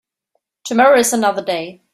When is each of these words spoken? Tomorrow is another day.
Tomorrow 0.63 0.97
is 0.97 1.13
another 1.13 1.43
day. 1.45 1.83